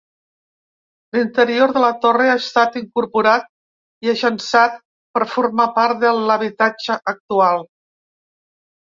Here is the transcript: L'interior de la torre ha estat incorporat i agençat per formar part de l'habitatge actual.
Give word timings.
L'interior 1.15 1.73
de 1.75 1.83
la 1.83 1.91
torre 2.05 2.31
ha 2.31 2.37
estat 2.43 2.77
incorporat 2.81 3.45
i 4.07 4.11
agençat 4.15 4.79
per 5.19 5.27
formar 5.35 5.67
part 5.77 6.01
de 6.05 6.15
l'habitatge 6.31 6.97
actual. 7.13 7.63